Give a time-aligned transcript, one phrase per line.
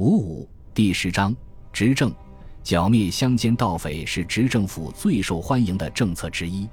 [0.00, 1.36] 五五第十章
[1.74, 2.10] 执政
[2.62, 6.66] 剿灭乡间盗匪是执政府最受欢迎的政策之一。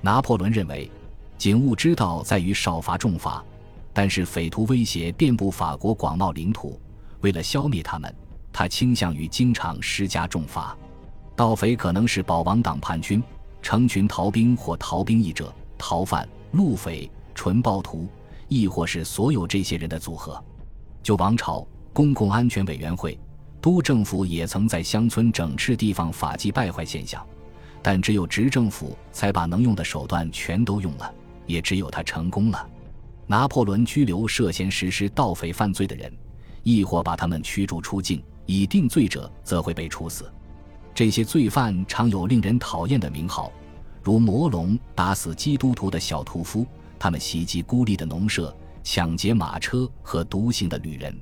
[0.00, 0.90] 拿破仑认为，
[1.36, 3.44] 警务之道在于少罚重罚，
[3.92, 6.80] 但是匪徒威胁遍布法国广袤领土，
[7.20, 8.10] 为了消灭他们，
[8.50, 10.74] 他倾向于经常施加重罚。
[11.36, 13.22] 盗匪可能是保王党叛军、
[13.60, 18.08] 成群逃兵或逃兵役者、逃犯、路匪、纯暴徒，
[18.48, 20.42] 亦或是所有这些人的组合。
[21.02, 21.66] 就王朝。
[21.92, 23.18] 公共安全委员会、
[23.60, 27.24] 都政府也曾在乡村整治地方法纪败坏现象，
[27.82, 31.14] 但只有执政府才把能用的手段全都用了，
[31.46, 32.68] 也只有他成功了。
[33.26, 36.12] 拿破仑拘留涉嫌实施盗匪犯罪的人，
[36.62, 40.30] 亦或把他们驱逐出境，已定罪者则会被处死。
[40.94, 43.52] 这些罪犯常有令人讨厌的名号，
[44.02, 46.66] 如魔龙打死基督徒的小屠夫，
[46.98, 51.14] 他们袭击孤立的农舍，抢劫马车和独行的旅人。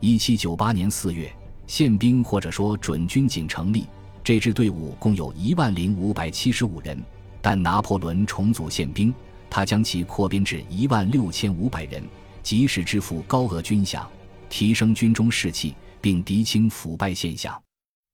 [0.00, 1.32] 一七九八年四月，
[1.66, 3.86] 宪兵或者说准军警成立。
[4.22, 7.02] 这支队伍共有一万零五百七十五人，
[7.40, 9.14] 但拿破仑重组宪兵，
[9.48, 12.02] 他将其扩编至一万六千五百人，
[12.42, 14.04] 及时支付高额军饷，
[14.50, 17.58] 提升军中士气，并涤清腐败现象。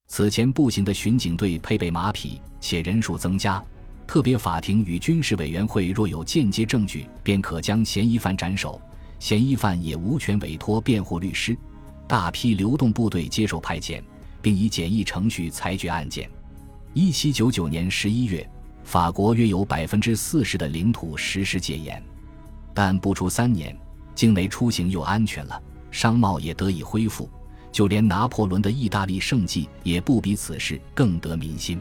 [0.07, 3.63] 此前步行的巡警队配备马匹，且人数增加。
[4.07, 8.81] 特别法庭与军事委员会若有间接证据，便可将嫌疑犯斩首，
[9.19, 11.57] 嫌疑犯也无权委托辩护律师。
[12.07, 14.03] 大批流动部队接受派遣，
[14.41, 16.29] 并以简易程序裁决案件。
[16.95, 18.47] 一七九九年十一月，
[18.85, 22.03] 法国约有百分之四十的领土实施戒严，
[22.75, 23.75] 但不出三年，
[24.15, 27.31] 境内出行又安全了，商贸也得以恢复，
[27.71, 31.81] 就连拿破仑的意大利胜迹也不比此事更得民心。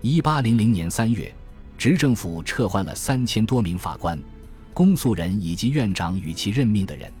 [0.00, 1.30] 一八零零年三月，
[1.76, 4.18] 执政府撤换了三千多名法官、
[4.72, 7.12] 公诉人以及院长与其任命的人。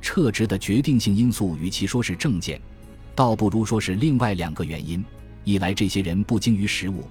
[0.00, 2.60] 撤职的决定性因素，与其说是政见，
[3.14, 5.04] 倒不如说是另外两个原因：
[5.44, 7.02] 一来这些人不精于实务；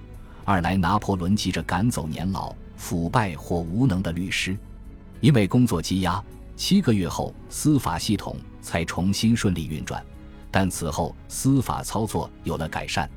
[0.44, 4.56] 二来拿破仑急着赶走年老、腐败或无能的律师。
[5.20, 6.22] 因为工作积压，
[6.56, 10.04] 七个月后司法系统才重新顺利运转，
[10.50, 13.08] 但此后司法操作有了改善。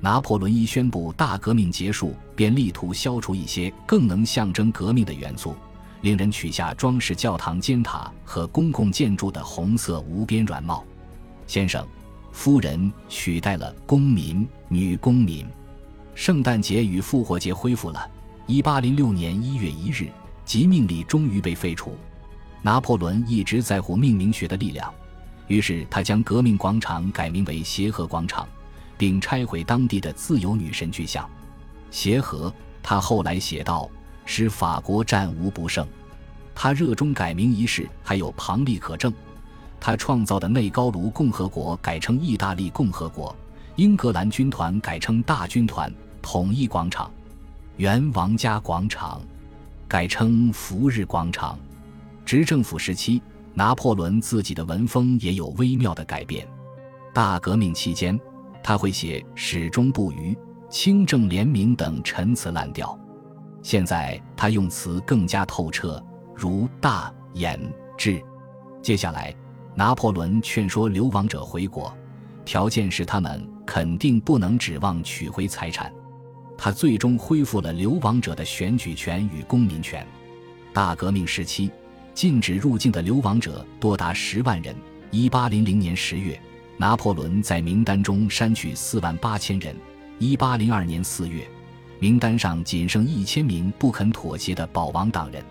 [0.00, 5.56] 拿破仑一宣布大革命结束，便力图消除一些更能象征革命的元素。
[6.00, 10.84] 令人取下装饰教堂尖塔和公共建筑的红色无边软帽，
[11.46, 11.86] 先生、
[12.32, 15.46] 夫人取代了公民、女公民。
[16.14, 18.10] 圣诞节与复活节恢复了。
[18.46, 20.08] 一八零六年一月一日，
[20.44, 21.96] 即命礼终于被废除。
[22.62, 24.92] 拿破仑一直在乎命名学的力量，
[25.46, 28.48] 于是他将革命广场改名为协和广场，
[28.96, 31.28] 并拆毁当地的自由女神巨像。
[31.90, 33.88] 协和，他后来写道。
[34.28, 35.88] 使法国战无不胜。
[36.54, 39.10] 他热衷改名仪式，还有旁例可证。
[39.80, 43.34] 他创造的内高卢共和国改成意大利共和国，
[43.76, 45.90] 英格兰军团改成大军团，
[46.20, 47.10] 统一广场，
[47.78, 49.22] 原王家广场
[49.88, 51.58] 改称福日广场。
[52.26, 53.22] 执政府时期，
[53.54, 56.46] 拿破仑自己的文风也有微妙的改变。
[57.14, 58.20] 大革命期间，
[58.62, 60.36] 他会写“始终不渝
[60.68, 62.96] ”“清正廉明”等陈词滥调。
[63.68, 66.02] 现在他用词更加透彻，
[66.34, 67.60] 如大严
[67.98, 68.18] 治。
[68.80, 69.36] 接下来，
[69.74, 71.94] 拿破仑劝说流亡者回国，
[72.46, 75.92] 条件是他们肯定不能指望取回财产。
[76.56, 80.06] 他最终恢复了流亡者的选举权与公民权。
[80.72, 81.70] 大革命时期，
[82.14, 84.74] 禁止入境的流亡者多达十万人。
[85.10, 86.40] 一八零零年十月，
[86.78, 89.76] 拿破仑在名单中删去四万八千人。
[90.18, 91.46] 一八零二年四月。
[92.00, 95.42] 名单上仅剩一千名不肯妥协的保王党人，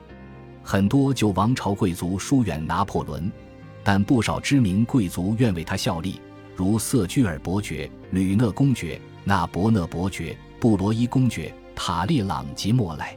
[0.64, 3.30] 很多旧王朝贵族疏远拿破仑，
[3.84, 6.22] 但不少知名贵族愿为他效力，
[6.56, 13.16] 如瑟居尔伯爵、吕讷公爵、纳伯讷伯爵、布罗伊公爵、塔利朗及莫莱。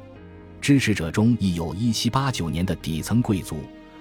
[0.61, 3.61] 支持者中亦有一七八九年的底层贵族，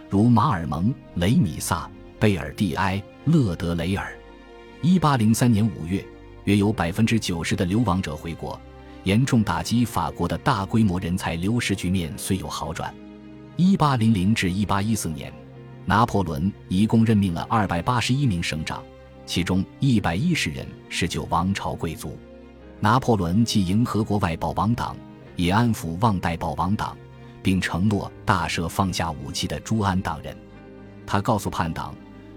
[0.10, 4.12] 如马尔蒙、雷米萨、贝尔蒂埃、勒德雷尔。
[4.82, 6.04] 一八零三年五月，
[6.46, 8.60] 约有百分之九十的流亡者回国。
[9.04, 12.94] 严重打击法国的大规模人才流失局面虽有好转。
[13.56, 15.34] 一八零零至一八一四年，
[15.86, 18.84] 拿破仑一共任命了二百八十一名省长，
[19.26, 22.18] 其中一百一十人是旧王朝贵族。
[22.80, 24.96] 拿破仑既迎合国外保王党，
[25.36, 26.96] 也安抚忘代保王党，
[27.42, 30.36] 并承诺大赦放下武器的朱安党人。
[31.06, 31.94] 他告诉叛党，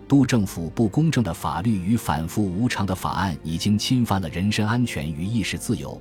[0.08, 6.00] 督政府不公正的法律与反复无常的法案已经侵犯了人身安全与意识自由。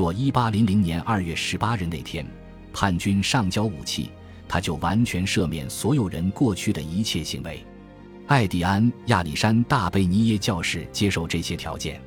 [0.00, 2.26] 若一八零零年二月十八日那天，
[2.72, 4.10] 叛军上交武器，
[4.48, 7.62] 他就完全赦免所有人过去的一切行为。
[8.26, 12.00] 艾蒂安·亚历山大·贝尼耶教士接受这些条件。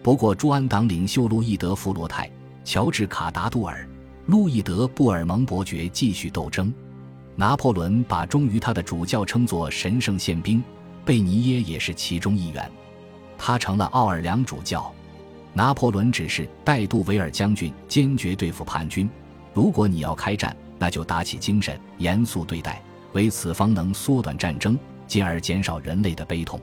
[0.00, 2.30] 不过，朱安党领袖路易德·弗罗泰、
[2.62, 3.84] 乔治·卡达杜尔、
[4.26, 6.72] 路易德·布尔蒙伯爵继续斗争。
[7.34, 10.62] 拿破仑把忠于他的主教称作神圣宪兵，
[11.04, 12.70] 贝尼耶也是其中一员。
[13.36, 14.94] 他成了奥尔良主教。
[15.54, 19.08] 拿破仑指示戴杜维尔将军坚决对付叛军。
[19.54, 24.78] 如果你要开战，那就打起精神，严肃对待，为此方能缩短战争。
[25.06, 26.58] 进而减少人类的悲痛。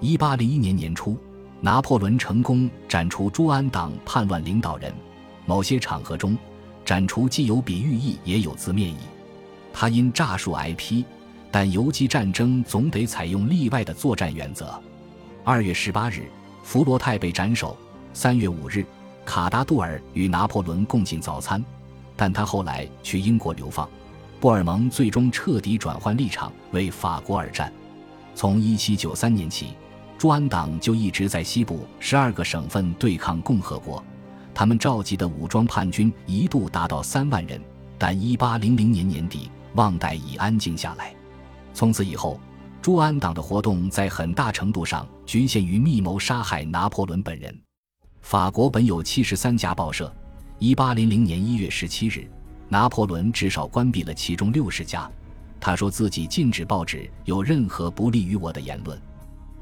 [0.00, 1.16] 一八零一年年初，
[1.62, 4.92] 拿破仑成功斩除朱安党叛乱领导人。
[5.46, 6.36] 某些场合中，
[6.84, 8.98] 斩除既有比喻意，也有字面意。
[9.72, 11.06] 他因诈术挨批，
[11.50, 14.78] 但游击战争总得采用例外的作战原则。
[15.42, 16.28] 二月十八日，
[16.62, 17.74] 弗罗泰被斩首。
[18.12, 18.84] 三月五日，
[19.24, 21.64] 卡达杜尔与拿破仑共进早餐，
[22.16, 23.88] 但他后来去英国流放。
[24.40, 27.72] 布尔蒙最终彻底转换立场，为法国而战。
[28.34, 29.74] 从1793年起，
[30.18, 34.02] 朱安党就一直在西部十二个省份对抗共和国。
[34.52, 37.60] 他们召集的武装叛军一度达到三万人，
[37.96, 41.14] 但1800年年底，旺代已安静下来。
[41.72, 42.40] 从此以后，
[42.82, 47.56] 朱安党的活动在很大程度上局限于密谋杀害拿破仑本人。
[48.22, 50.12] 法国本有73家报社
[50.60, 52.30] ，1800年1月17日。
[52.72, 55.10] 拿破仑至少关闭了其中六十家。
[55.58, 58.96] 他说自己禁止报纸有任何不利于我的言论。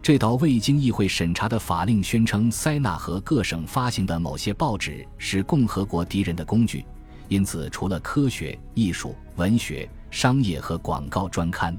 [0.03, 6.85] 这道未经议会审查的法令宣称，塞纳河各省发行的某些报纸是共和国敌人的工具，
[7.29, 11.75] 因此除了科学、艺术、文学、商业和广告专刊，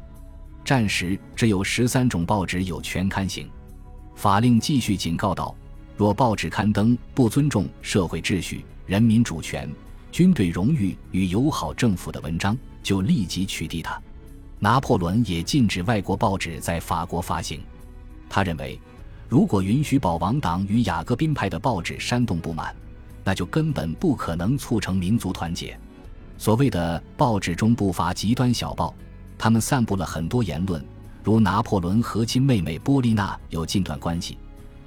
[0.65, 3.47] 战时只有十三种报纸有全刊行。
[4.15, 5.55] 法令继续警告道：
[5.99, 9.69] 若报纸刊登不尊重社会秩序、人民主权。
[10.13, 14.01] 军队荣誉与友好政府的文章就立即取缔它。
[14.59, 17.59] 拿破仑也禁止外国报纸在法国发行。
[18.29, 18.79] 他认为，
[19.27, 22.73] 如果允许保王党与雅各宾派的报纸煽动不满，
[23.25, 25.77] 那就根本不可能促成民族团结。
[26.37, 28.95] 所谓的报纸中不乏极端小报，
[29.37, 30.81] 他们散布了很多言论，
[31.25, 34.37] 如拿破仑和亲妹妹波丽娜有近段关系。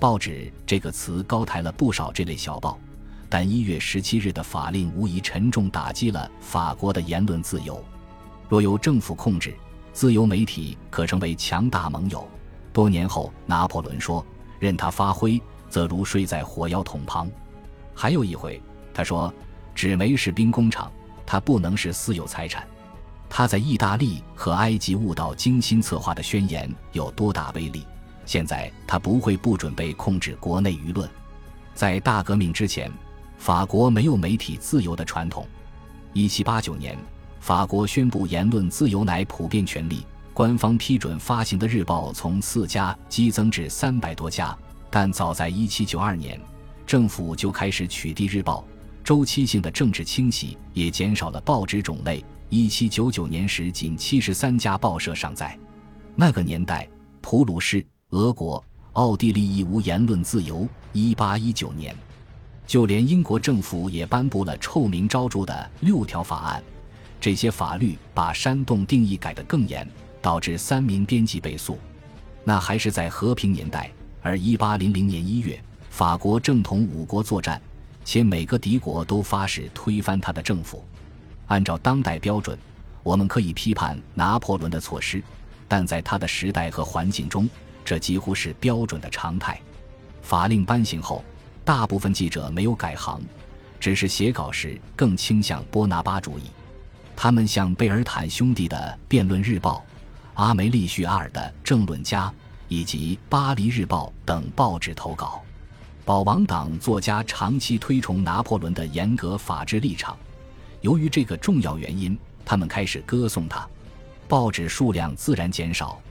[0.03, 2.77] 报纸这个词高抬了不少这类小报。
[3.29, 7.81] 但一月十七日的法令无疑沉重打击了法国的言论自由。
[8.49, 9.55] 若由政府控制，
[9.93, 12.27] 自由媒体可成为强大盟友。
[12.73, 14.27] 多年后，拿破仑说
[14.59, 15.41] ：“任他发挥，
[15.71, 17.31] 则如睡在火药桶旁。”
[17.95, 18.61] 还有一回，
[18.93, 19.33] 他说
[19.73, 20.91] ：“纸媒是兵工厂，
[21.25, 22.67] 它不能是私有财产。”
[23.31, 27.87] 他在意大利和埃及悟道精心策划的宣言有多大威力。
[28.33, 31.07] 现在他不会不准备控制国内舆论。
[31.75, 32.91] 在大革命之前。
[33.37, 35.45] 法国没有媒体自由的传统。
[36.13, 36.97] 一七八九年，
[37.41, 44.57] 法国宣布言论自由乃普遍权利，官方批准发行的日报从四家激增至三百多家。
[44.89, 46.41] 但早在一七九二年，
[46.87, 48.65] 政府就开始取缔日报，
[49.03, 52.25] 周期性的政治清洗也减少了报纸种类。
[52.49, 55.59] 一七九九年时，仅七十三家报社尚在。
[56.15, 56.89] 那个年代，
[57.21, 58.63] 普鲁士、俄国、
[58.93, 60.69] 奥地利亦无言论自由。
[60.93, 61.97] 一八一九年。
[62.67, 66.63] 就连英国政府也颁布了臭名昭著的六条法案，
[67.19, 69.89] 这些法律把煽动定义改得更严，
[70.21, 71.79] 导致三名编辑被诉。
[72.45, 75.59] 那还是在和平年代，而一八零零年一月，
[75.89, 77.61] 法国正同五国作战，
[78.05, 80.85] 且每个敌国都发誓推翻他的政府。
[81.47, 82.59] 按照当代标准，
[83.03, 85.23] 我们可以批判拿破仑的措施，
[85.67, 87.49] 但在他的时代和环境中，
[87.85, 89.61] 这几乎是标准的常态。
[90.23, 91.25] 法令颁行后。
[91.65, 93.23] 大部分记者没有改行，
[93.79, 96.43] 只是写稿时更倾向波拿巴主义。
[97.15, 98.77] 他们向贝尔坦兄弟的
[99.09, 99.85] 《辩论日报》、
[100.43, 102.27] 阿梅利叙阿尔的《政论家》
[102.67, 105.41] 以及《巴黎日报》等报纸投稿。
[106.05, 110.17] 保王党作家长期推崇拿破仑的严格法治立场，
[110.81, 113.65] 由于这个重要原因，他们开始歌颂他。
[114.27, 116.03] 报纸数量自然减少，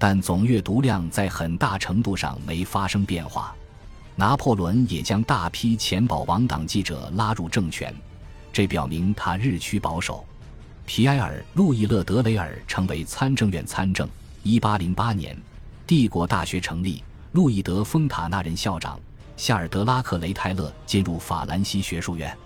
[0.00, 3.54] 但总阅读量在很大程度上没发生变化。
[4.16, 7.94] 拿破仑也将大批前保王党记者拉入政权，
[8.50, 10.24] 这表明他日趋保守。
[10.86, 14.08] 皮埃尔·路易勒德雷尔成为参政院参政。
[14.42, 15.36] 1808年，
[15.86, 18.98] 帝国大学成立，路易德·丰塔纳任校长，
[19.36, 22.32] 夏尔德拉克雷泰勒进入法兰西学术院。《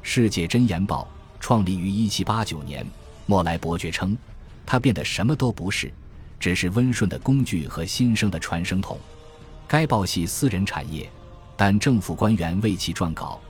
[0.00, 1.06] 世界箴言报》
[1.38, 2.86] 创立于1789年，
[3.26, 4.16] 莫莱伯爵称，
[4.64, 5.92] 他变得什么都不是，
[6.38, 8.98] 只是温顺的工具和新生的传声筒。
[9.66, 11.08] 该报系私人产业，
[11.56, 13.40] 但政府官员为其撰稿，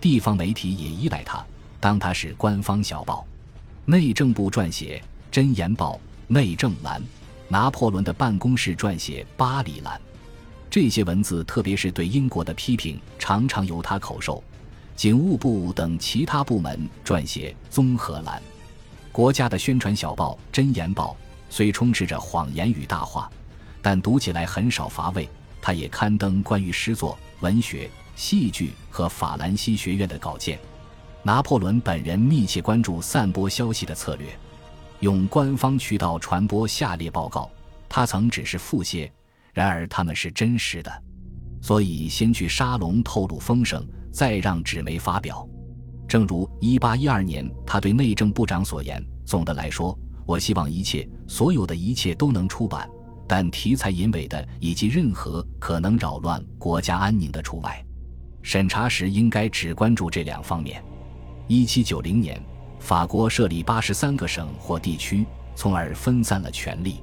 [0.00, 1.44] 地方媒体也依赖它，
[1.80, 3.26] 当它是官方小报。
[3.84, 5.94] 内政部撰写《真言报》，
[6.26, 7.02] 内政栏，
[7.48, 9.96] 拿破仑的办公室撰写《巴黎栏》，
[10.70, 14.42] 这些文字，特别是对英国的批评，常常由他口授。
[14.96, 18.38] 警务部等其他部门撰写《综合栏》。
[19.10, 21.16] 国家的宣传小报《真言报》
[21.54, 23.30] 虽充斥着谎言与大话，
[23.80, 25.30] 但读起来很少乏味。
[25.62, 30.58] 他也刊登关于诗作、文学、戏剧和法兰西学院的稿件。
[31.22, 34.26] 拿破仑本人密切关注散播消息的策略，
[34.98, 37.48] 用官方渠道传播下列报告。
[37.88, 39.08] 他曾只是复写，
[39.52, 40.92] 然而他们是真实的，
[41.62, 45.48] 所以先去沙龙透露风声，再让纸媒发表。
[46.08, 52.88] 正如1812年他对内政部长所言：“总的来说，我希望一切所有的一切都能出版，
[53.26, 57.84] 但题材淫伪的以及任何可能扰乱国家安宁的除外。
[58.42, 60.82] 审查时应该只关注这两方面。”
[61.46, 62.42] 一七九零年，
[62.78, 67.02] 法国设立八十三个省或地区，从而分散了权力。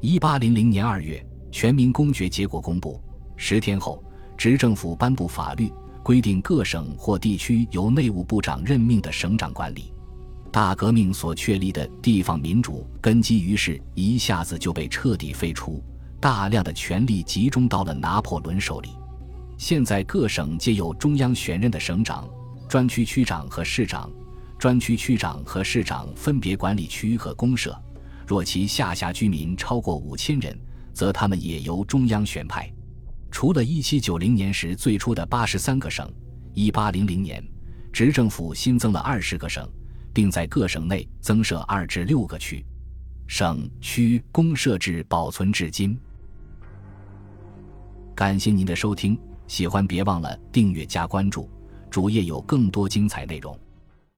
[0.00, 3.00] 一八零零年二月，全民公决结果公布。
[3.36, 4.02] 十天后，
[4.36, 9.91] 执政府颁布法律，规定各省或地区由内务部长任命的省长管理。
[10.52, 15.82] 大革命所确立的地方民主根基于是一下子就被彻底废除，
[16.20, 18.90] 大量的权力集中到了拿破仑手里。
[19.56, 22.28] 现在各省皆有中央选任的省长。
[22.68, 24.10] 专区区长和市长，
[24.58, 27.74] 专区区长和市长分别管理区和公社。
[28.26, 30.58] 若其下辖居民超过五千人，
[30.92, 32.70] 则他们也由中央选派。
[33.30, 36.10] 除了1790年时最初的八十三个省
[36.54, 37.42] ，1800年，
[37.92, 39.66] 执政府新增了二十个省，
[40.12, 42.64] 并在各省内增设二至六个区。
[43.26, 45.98] 省区公设置保存至今。
[48.14, 51.48] 感谢您的收听，喜欢别忘了订阅加关注。
[51.90, 53.58] 主页有更多精彩内容。